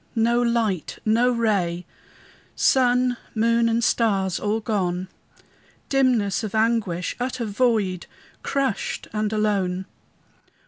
[0.15, 1.85] no light, no ray!
[2.55, 5.09] Sun, moon, and stars, all gone!
[5.89, 7.15] Dimness of anguish!
[7.19, 8.07] utter void!
[8.41, 9.85] Crushed, and alone!